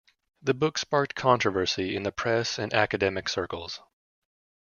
The 0.41 0.55
book 0.55 0.79
sparked 0.79 1.13
controversy 1.13 1.95
in 1.95 2.01
the 2.01 2.11
press 2.11 2.57
and 2.57 2.73
academic 2.73 3.29
circles. 3.29 3.81